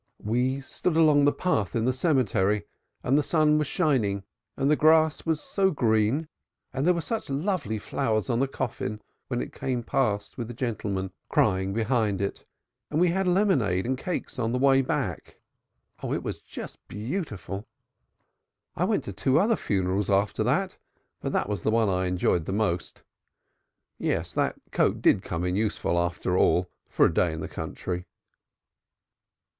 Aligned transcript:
We 0.23 0.61
stood 0.61 0.97
along 0.97 1.25
the 1.25 1.31
path 1.31 1.75
in 1.75 1.85
the 1.85 1.93
cemetery 1.93 2.65
and 3.03 3.15
the 3.15 3.21
sun 3.21 3.59
was 3.59 3.67
shining 3.67 4.23
and 4.57 4.67
the 4.67 4.75
grass 4.75 5.27
was 5.27 5.39
so 5.39 5.69
green 5.69 6.27
and 6.73 6.87
there 6.87 6.93
were 6.95 7.01
such 7.01 7.29
lovely 7.29 7.77
flowers 7.77 8.27
on 8.27 8.39
the 8.39 8.47
coffin 8.47 8.99
when 9.27 9.43
it 9.43 9.53
came 9.53 9.83
past 9.83 10.39
with 10.39 10.47
the 10.47 10.55
gentlemen 10.55 11.11
crying 11.29 11.71
behind 11.71 12.19
it 12.19 12.39
and 12.89 12.97
then 12.97 12.99
we 12.99 13.09
had 13.09 13.27
lemonade 13.27 13.85
and 13.85 13.95
cakes 13.95 14.39
on 14.39 14.51
the 14.53 14.57
way 14.57 14.81
back. 14.81 15.35
Oh, 16.01 16.11
it 16.11 16.23
was 16.23 16.39
just 16.41 16.79
beautiful! 16.87 17.67
I 18.75 18.85
went 18.85 19.03
to 19.03 19.13
two 19.13 19.39
other 19.39 19.55
funerals 19.55 20.09
after 20.09 20.43
that, 20.43 20.79
but 21.19 21.31
that 21.33 21.47
was 21.47 21.61
the 21.61 21.69
one 21.69 21.89
I 21.89 22.07
enjoyed 22.07 22.47
most. 22.49 23.03
Yes, 23.99 24.33
that 24.33 24.55
coat 24.71 24.99
did 24.99 25.21
come 25.21 25.43
in 25.45 25.55
useful 25.55 25.99
after 25.99 26.35
all 26.35 26.71
for 26.89 27.05
a 27.05 27.13
day 27.13 27.31
in 27.31 27.41
the 27.41 27.47
country." 27.47 28.05